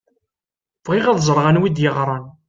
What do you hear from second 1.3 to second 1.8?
anwa i